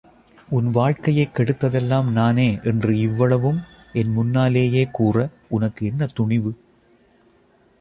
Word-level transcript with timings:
உன் 0.49 0.69
வாழ்க்கையைக் 0.69 1.35
கெடுத்ததெல்லாம் 1.35 2.11
நானே 2.11 2.59
என்று 2.63 2.99
இவ்வளவும் 2.99 3.59
என் 3.93 4.11
முன்னாலேயே 4.11 4.87
கூற 4.91 5.29
உனக்கு 5.49 5.85
என்ன 5.85 6.05
துணிவு? 6.13 6.57